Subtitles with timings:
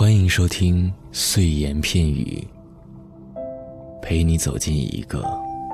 [0.00, 2.42] 欢迎收听碎言片语，
[4.00, 5.22] 陪你走进一个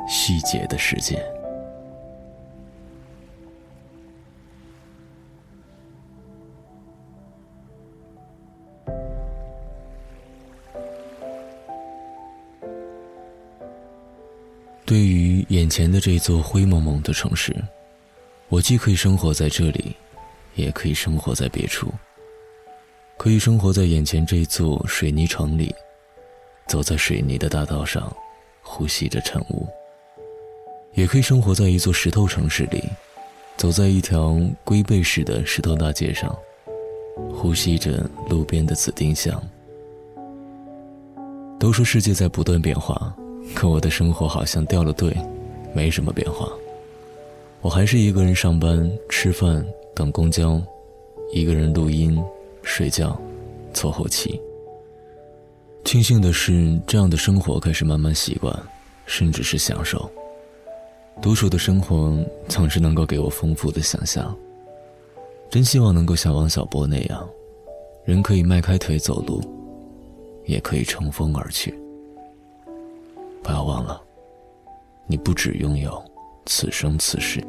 [0.09, 1.25] 细节的世界。
[14.85, 17.55] 对于眼前的这座灰蒙蒙的城市，
[18.49, 19.95] 我既可以生活在这里，
[20.57, 21.95] 也可以生活在别处。
[23.27, 25.75] 可以生活在眼前这座水泥城里，
[26.69, 28.17] 走在水泥的大道上，
[28.63, 29.67] 呼吸着晨雾；
[30.95, 32.85] 也可以生活在一座石头城市里，
[33.57, 36.33] 走在一条龟背式的石头大街上，
[37.35, 39.43] 呼吸着路边的紫丁香。
[41.59, 43.13] 都说世界在不断变化，
[43.57, 45.13] 可我的生活好像掉了队，
[45.75, 46.49] 没什么变化。
[47.61, 50.63] 我还是一个人上班、吃饭、等公交，
[51.33, 52.17] 一个人录音。
[52.77, 53.19] 睡觉，
[53.73, 54.39] 凑后期。
[55.83, 58.55] 庆幸的是，这样的生活开始慢慢习惯，
[59.07, 60.11] 甚至是享受。
[61.23, 62.15] 独处的生活
[62.49, 64.37] 总是能够给我丰富的想象。
[65.49, 67.27] 真希望能够像王小波那样，
[68.05, 69.41] 人可以迈开腿走路，
[70.45, 71.75] 也可以乘风而去。
[73.43, 74.03] 不要忘了，
[75.07, 76.05] 你不只拥有
[76.45, 77.43] 此生此世。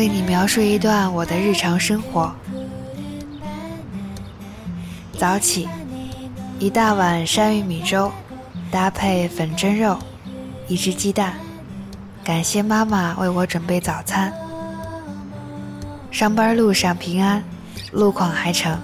[0.00, 2.34] 为你描述一段我的日常生活。
[5.18, 5.68] 早起，
[6.58, 8.10] 一大碗山玉米粥，
[8.70, 9.98] 搭配粉蒸肉，
[10.68, 11.34] 一只鸡蛋。
[12.24, 14.32] 感谢妈妈为我准备早餐。
[16.10, 17.44] 上班路上平安，
[17.92, 18.80] 路况还成，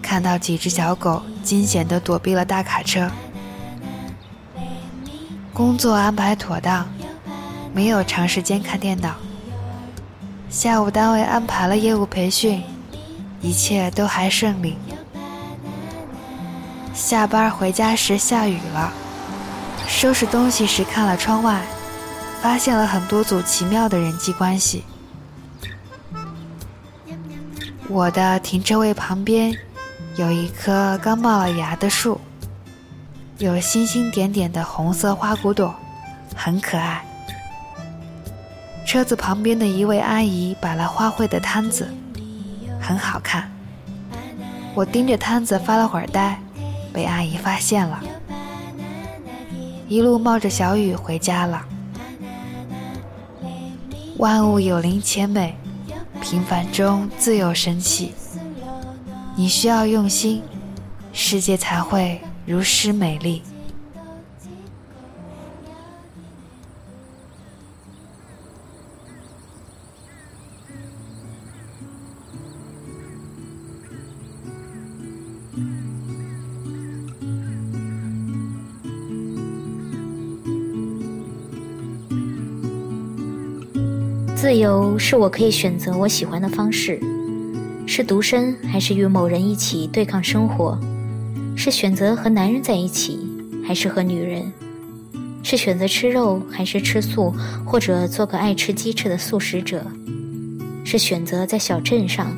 [0.00, 3.10] 看到几只小狗惊险地躲避了大卡车。
[5.52, 6.86] 工作安排妥当，
[7.74, 9.12] 没有长时间看电脑。
[10.48, 12.62] 下午单位安排了业务培训，
[13.40, 14.78] 一切都还顺利。
[16.94, 18.92] 下班回家时下雨了，
[19.86, 21.60] 收拾东西时看了窗外，
[22.40, 24.84] 发现了很多组奇妙的人际关系。
[27.88, 29.54] 我的停车位旁边
[30.16, 32.20] 有一棵刚冒了芽的树，
[33.38, 35.74] 有星星点点的红色花骨朵，
[36.34, 37.04] 很可爱。
[38.86, 41.92] 车子旁边的一位阿姨摆了花卉的摊子，
[42.80, 43.50] 很好看。
[44.76, 46.40] 我盯着摊子发了会儿呆，
[46.92, 48.00] 被阿姨发现了，
[49.88, 51.66] 一路冒着小雨回家了。
[54.18, 55.56] 万物有灵且美，
[56.22, 58.14] 平凡中自有神奇。
[59.34, 60.42] 你需要用心，
[61.12, 63.42] 世界才会如诗美丽。
[84.46, 87.00] 自由是我可以选择我喜欢的方式，
[87.84, 90.78] 是独身还是与某人一起对抗生活？
[91.56, 93.26] 是选择和男人在一起，
[93.66, 94.44] 还是和女人？
[95.42, 97.34] 是选择吃肉还是吃素，
[97.64, 99.84] 或者做个爱吃鸡翅的素食者？
[100.84, 102.32] 是选择在小镇上，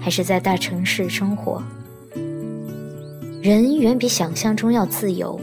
[0.00, 1.62] 还是在大城市生活？
[3.40, 5.40] 人远比想象中要自由，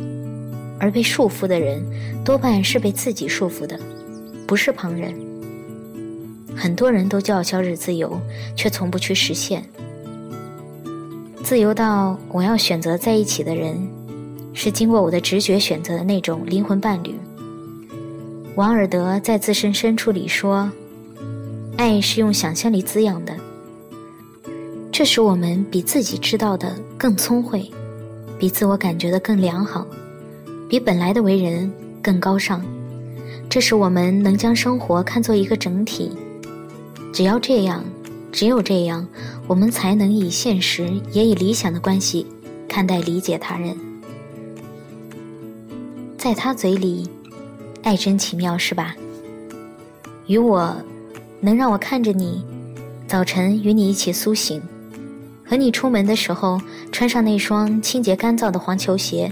[0.82, 1.82] 而被束缚的人
[2.26, 3.80] 多半是被自己束缚的，
[4.46, 5.29] 不是旁人。
[6.60, 8.20] 很多人都叫昔日自由，
[8.54, 9.64] 却从不去实现。
[11.42, 13.76] 自由到我要选择在一起的人，
[14.54, 17.16] 是经过我的直觉选择的那种灵魂伴侣。
[18.56, 20.70] 王尔德在自身深处里说
[21.78, 23.34] ：“爱是用想象力滋养的，
[24.92, 27.72] 这使我们比自己知道的更聪慧，
[28.38, 29.88] 比自我感觉的更良好，
[30.68, 32.62] 比本来的为人更高尚。
[33.50, 36.12] 这使我们能将生活看作一个整体。”
[37.12, 37.84] 只要这样，
[38.32, 39.06] 只有这样，
[39.48, 42.26] 我们才能以现实也以理想的关系
[42.68, 43.76] 看待、理解他人。
[46.18, 47.10] 在他嘴里，
[47.82, 48.96] 爱真奇妙，是吧？
[50.28, 50.76] 与我，
[51.40, 52.46] 能让我看着你，
[53.08, 54.62] 早晨与你一起苏醒，
[55.44, 56.62] 和你出门的时候
[56.92, 59.32] 穿上那双清洁干燥的黄球鞋，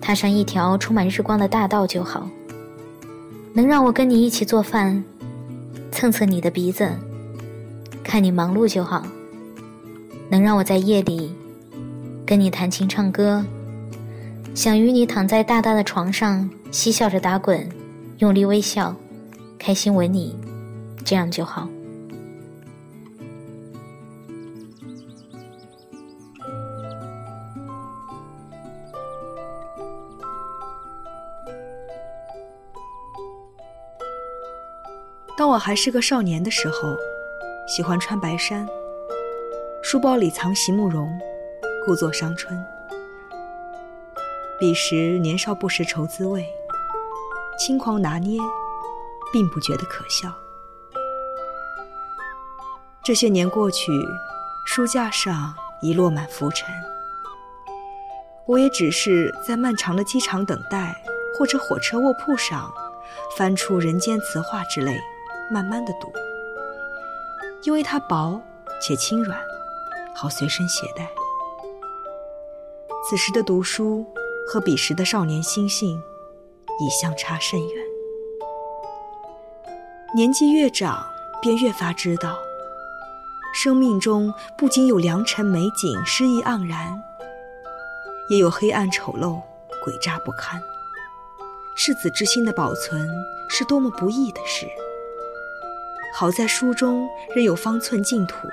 [0.00, 2.28] 踏上一条充满日光的大道就好。
[3.52, 5.02] 能让我跟你一起做饭，
[5.90, 6.88] 蹭蹭你的鼻子，
[8.02, 9.04] 看你忙碌就好。
[10.28, 11.34] 能让我在夜里
[12.24, 13.44] 跟你弹琴唱歌，
[14.54, 17.68] 想与你躺在大大的床上嬉笑着打滚，
[18.18, 18.94] 用力微笑，
[19.58, 20.36] 开心吻你，
[21.04, 21.68] 这样就好。
[35.40, 36.98] 当我还是个少年的时候，
[37.66, 38.68] 喜欢穿白衫，
[39.82, 41.18] 书包里藏席慕容，
[41.86, 42.62] 故作伤春。
[44.58, 46.46] 彼时年少不识愁滋味，
[47.58, 48.38] 轻狂拿捏，
[49.32, 50.30] 并不觉得可笑。
[53.02, 53.90] 这些年过去，
[54.66, 56.68] 书架上已落满浮尘，
[58.44, 60.94] 我也只是在漫长的机场等待，
[61.38, 62.70] 或者火车卧铺上，
[63.38, 65.00] 翻出人间词话之类。
[65.52, 66.12] 慢慢的读，
[67.64, 68.40] 因为它薄
[68.80, 69.36] 且轻软，
[70.14, 71.08] 好随身携带。
[73.08, 74.06] 此时的读书
[74.46, 76.00] 和彼时的少年心性
[76.78, 77.84] 已相差甚远。
[80.14, 81.04] 年纪越长，
[81.42, 82.38] 便越发知道，
[83.52, 87.02] 生命中不仅有良辰美景诗意盎然，
[88.28, 89.42] 也有黑暗丑陋
[89.84, 90.62] 诡诈不堪。
[91.76, 93.08] 赤子之心的保存
[93.48, 94.68] 是多么不易的事。
[96.12, 98.46] 好在书中仍有方寸净土，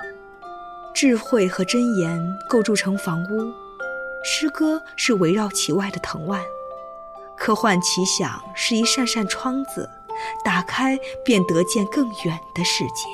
[0.94, 3.52] 智慧和真言构筑成房屋，
[4.24, 6.40] 诗歌是围绕其外的藤蔓，
[7.36, 9.88] 科幻奇想是一扇扇窗子，
[10.44, 13.06] 打开便得见更远的世界。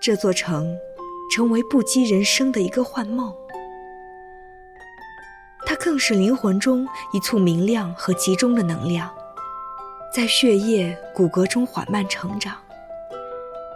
[0.00, 0.74] 这座城，
[1.34, 3.34] 成为不羁人生的一个幻梦，
[5.66, 9.12] 它更是灵魂中一簇明亮和集中的能量。
[10.16, 12.56] 在血液、骨骼中缓慢成长，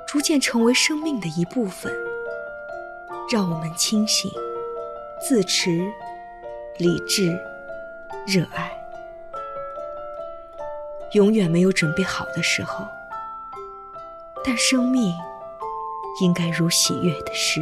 [0.08, 1.94] 逐渐成为生命的一部分。
[3.30, 4.32] 让我们清醒、
[5.20, 5.92] 自持、
[6.78, 7.38] 理智、
[8.26, 8.72] 热爱。
[11.12, 12.86] 永远没有准备好的时候，
[14.42, 15.14] 但生命
[16.22, 17.60] 应该如喜悦的诗。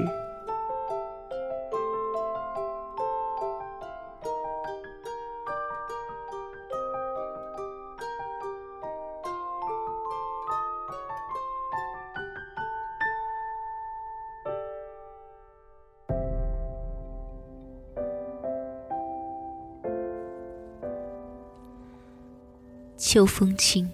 [23.01, 23.89] 秋风清，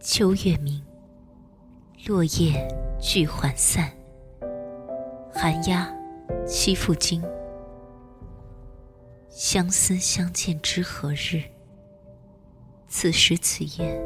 [0.00, 0.82] 秋月明。
[2.04, 2.66] 落叶
[3.00, 3.92] 聚还散，
[5.32, 5.88] 寒鸦
[6.44, 7.22] 栖复惊。
[9.28, 11.44] 相思相见知何日？
[12.88, 14.02] 此时此夜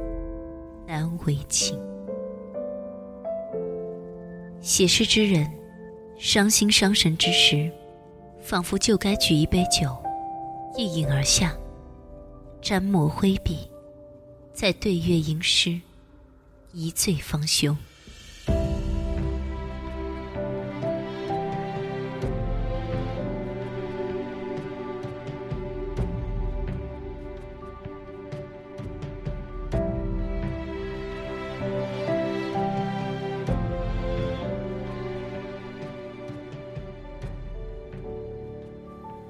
[0.86, 1.80] 难为情。
[4.60, 5.50] 写诗之人，
[6.18, 7.72] 伤心伤神之时，
[8.42, 9.96] 仿佛就该举一杯酒，
[10.76, 11.56] 一饮而下，
[12.60, 13.71] 沾墨挥笔。
[14.54, 15.80] 在对月吟诗，
[16.72, 17.76] 一醉方休。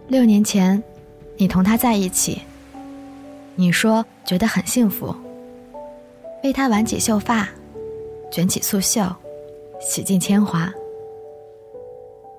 [0.09, 0.83] 六年前，
[1.39, 2.43] 你同他在一起。
[3.63, 5.15] 你说觉得很幸福，
[6.43, 7.49] 为他挽起秀发，
[8.29, 9.07] 卷起素袖，
[9.81, 10.69] 洗尽铅华。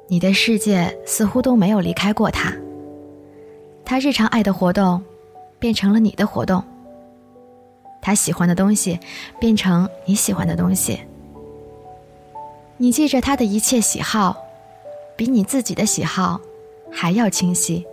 [0.09, 2.53] 你的世界似乎都没有离开过他。
[3.85, 5.01] 他日常爱的活动，
[5.59, 6.61] 变成了你的活动。
[8.01, 8.99] 他喜欢的东西，
[9.39, 10.99] 变成你喜欢的东西。
[12.75, 14.35] 你记着他的一切喜好，
[15.15, 16.41] 比你自己的喜好
[16.91, 17.87] 还要清晰。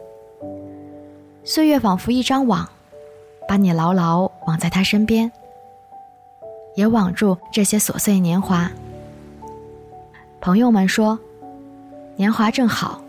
[1.44, 2.68] 岁月仿佛一张网。
[3.50, 5.28] 把你牢牢网在他身边，
[6.76, 8.71] 也网住这些琐碎年华。
[10.40, 11.19] 朋友们说，
[12.14, 13.02] 年华正好，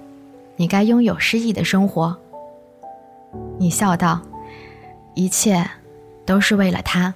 [0.56, 2.18] 你该拥有诗意的生活。
[3.60, 4.20] 你笑道，
[5.14, 5.64] 一切
[6.26, 7.14] 都是为了他。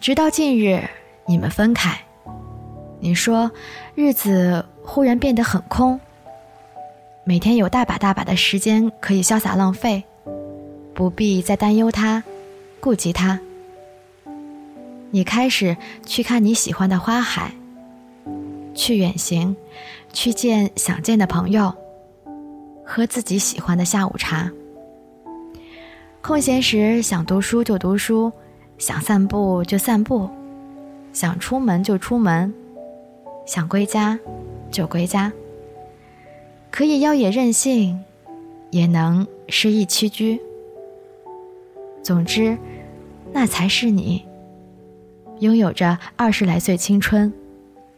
[0.00, 0.88] 直到近日，
[1.26, 1.98] 你们分开，
[3.00, 3.50] 你说
[3.96, 5.98] 日子忽然变得很空，
[7.24, 10.04] 每天有大把大把的时间可以潇洒浪费。
[10.94, 12.22] 不必再担忧他，
[12.80, 13.40] 顾及他。
[15.10, 17.52] 你开始去看你喜欢的花海，
[18.74, 19.54] 去远行，
[20.12, 21.74] 去见想见的朋友，
[22.84, 24.50] 喝自己喜欢的下午茶。
[26.20, 28.32] 空闲时想读书就读书，
[28.78, 30.28] 想散步就散步，
[31.12, 32.52] 想出门就出门，
[33.46, 34.18] 想归家
[34.70, 35.32] 就归家。
[36.70, 38.02] 可以妖冶任性，
[38.70, 40.40] 也能诗意栖居。
[42.04, 42.56] 总之，
[43.32, 44.22] 那才是你，
[45.40, 47.32] 拥有着二十来岁青春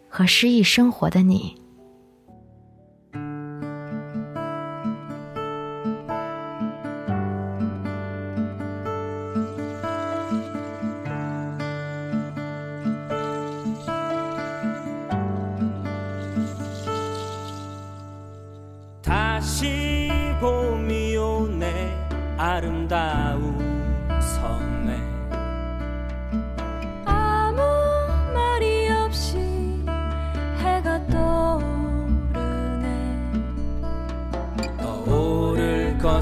[0.09, 1.57] 和诗意生活的你。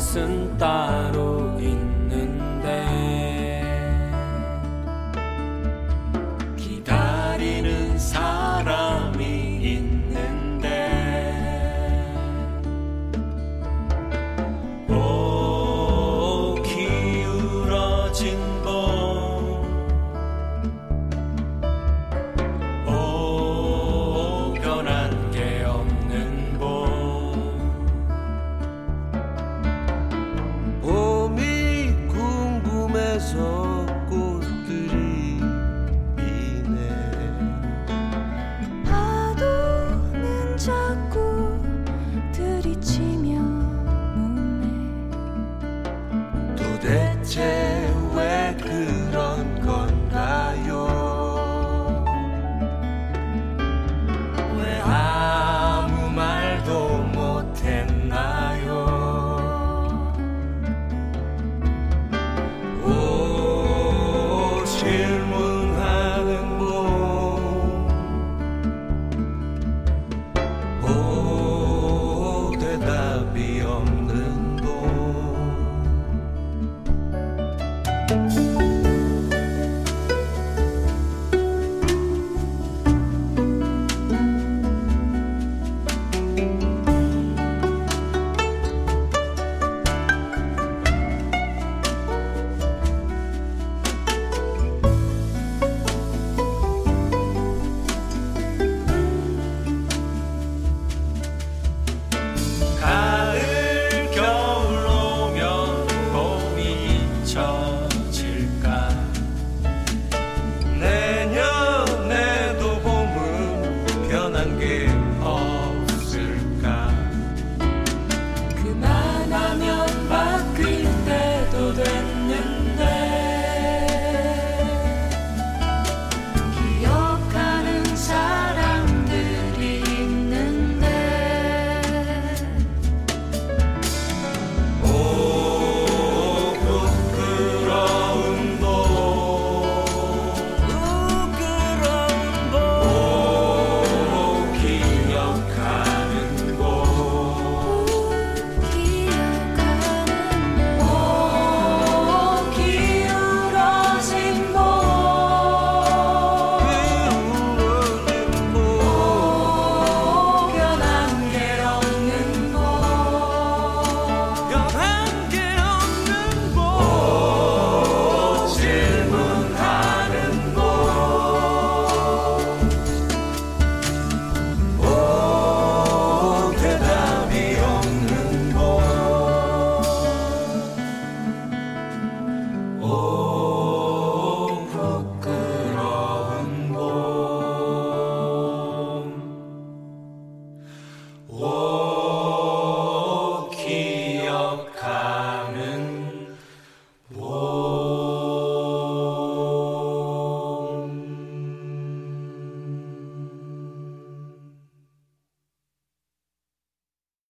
[0.01, 1.94] sentar ouvindo.